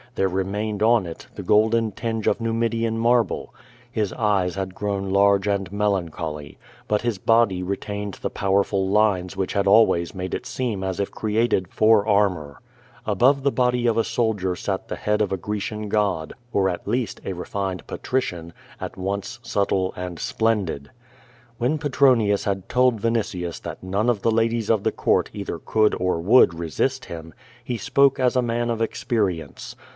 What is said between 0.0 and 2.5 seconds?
There remained on it the golden tinge of